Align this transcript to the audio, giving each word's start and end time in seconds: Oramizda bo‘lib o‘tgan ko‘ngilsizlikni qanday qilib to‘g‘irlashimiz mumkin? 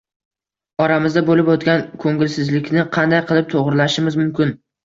Oramizda 0.85 1.23
bo‘lib 1.27 1.51
o‘tgan 1.57 1.85
ko‘ngilsizlikni 2.05 2.87
qanday 2.99 3.25
qilib 3.29 3.55
to‘g‘irlashimiz 3.55 4.23
mumkin? 4.25 4.59